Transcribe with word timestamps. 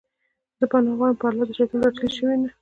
زه 0.59 0.65
پناه 0.71 0.95
غواړم 0.97 1.17
په 1.21 1.25
الله 1.29 1.43
د 1.47 1.51
شيطان 1.57 1.79
رټلي 1.83 2.09
شوي 2.17 2.35
نه 2.41 2.49